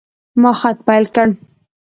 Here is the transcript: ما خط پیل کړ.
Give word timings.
ما 0.41 0.51
خط 0.59 0.77
پیل 0.87 1.05
کړ. 1.15 1.27